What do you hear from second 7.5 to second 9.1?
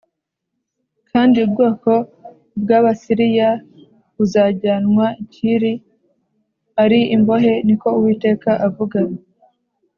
Ni ko Uwiteka avuga.